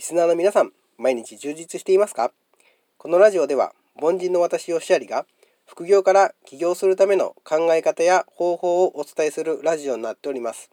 [0.00, 2.32] リスナーの皆さん、毎日充実していますか？
[2.96, 5.26] このラジオでは、凡人の私をシアリが、
[5.66, 10.70] 副業から起業するための考え方や方法をお伝えするラジオになっております。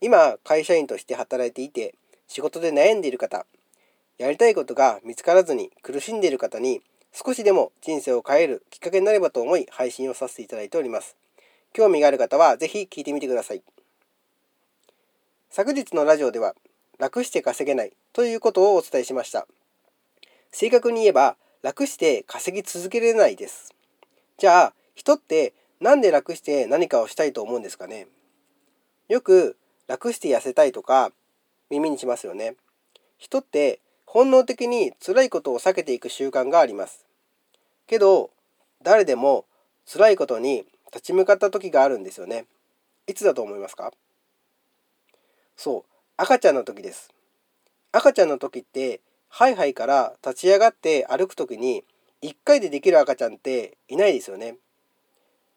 [0.00, 1.94] 今、会社員として働いていて、
[2.28, 3.44] 仕事で悩んでいる方、
[4.16, 6.80] やりたいことが見つからずに苦しんでいる方に、
[7.12, 11.14] 少しでも人生を変えるきっかけになればと思い配信をさせていただいております。
[11.74, 13.62] 興味がある方は是非聞いてみてください。
[15.50, 16.54] 昨日のラジオでは
[17.02, 19.48] 楽して稼げないということをお伝えしました。
[20.52, 23.74] 正確に言えば、楽して稼ぎ続けれないです。
[24.38, 28.06] じゃあ、人って何で楽して何かをしたいと思うんですかね？
[29.08, 29.56] よく
[29.88, 31.10] 楽して痩せたいとか
[31.70, 32.54] 耳にしますよね。
[33.18, 37.04] 人って本能的に辛いことを避けていく習慣があります。
[37.88, 38.30] けど、
[38.80, 39.44] 誰でも
[39.92, 42.44] 辛いことに立ち向かった時があるんですよね。
[43.08, 43.92] いつだと思いますか？
[45.56, 45.91] そう、
[46.22, 47.10] 赤ちゃんの時です。
[47.90, 51.82] 赤ちゃんの時ってハイハイから立ち上がって歩く時に
[52.22, 54.54] 1回でできる赤ちゃんっていないですよね。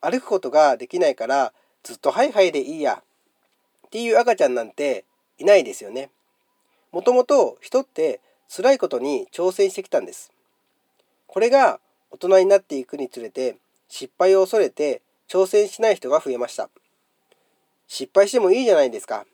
[0.00, 1.52] 歩くことができないから
[1.84, 3.04] ずっとハイハイでいいや
[3.86, 5.04] っていう赤ちゃんなんて
[5.38, 6.10] いないですよね。
[6.90, 10.32] もともと人って辛いことに挑戦してきたんです。
[11.28, 11.78] これが
[12.10, 16.68] 大人になっていくにつれて失敗を恐れて挑戦しない人が増えました。
[17.86, 19.24] 失敗してもいいじゃないですか。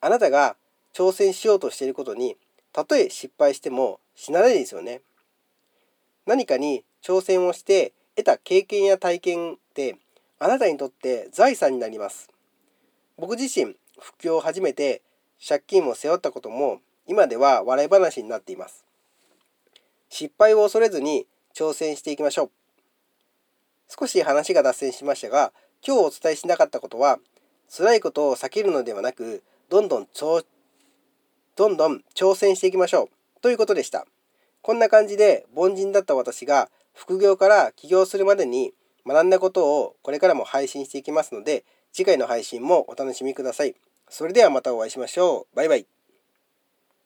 [0.00, 0.56] あなたが
[0.94, 2.36] 挑戦しようとしていることに
[2.72, 5.02] たとえ失敗しても死なないですよね。
[6.26, 9.96] 何かに挑戦をして得た経験や体験って
[10.38, 12.30] あなたにとって財産になります。
[13.18, 15.02] 僕自身副業を始めて
[15.46, 18.84] 借金を背負ったことも今では笑い話になっています。
[20.08, 22.50] 失敗を恐れずに挑戦していきましょう。
[23.88, 25.52] 少し話が脱線しましたが
[25.86, 27.18] 今日お伝えしなかったことは
[27.68, 30.08] 辛いことを避けるのではなくどんどん
[31.56, 34.04] どんどん挑戦していきましょうということでした。
[34.62, 38.72] こんな感じで凡人だった私が副業から起業するまでに
[39.06, 43.76] 学んだことをこれからも配信していきますので次回の配信もお楽しみください。
[44.08, 45.56] それではまたお会いしましょう。
[45.56, 45.99] バイバイ。